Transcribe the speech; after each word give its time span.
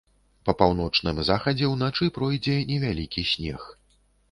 Па 0.47 0.53
паўночным 0.61 1.21
захадзе 1.27 1.69
ўначы 1.75 2.09
пройдзе 2.17 2.57
невялікі 2.73 3.29
снег. 3.35 3.71